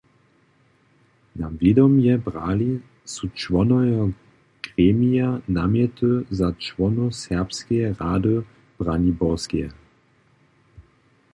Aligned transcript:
Na 1.39 1.47
wědomje 1.57 2.13
brali 2.25 2.69
su 3.15 3.25
čłonojo 3.41 4.03
gremija 4.67 5.29
namjety 5.57 6.09
za 6.39 6.49
čłonow 6.63 7.09
serbskeje 7.19 7.93
rady 7.99 8.35
Braniborskeje. 8.79 9.69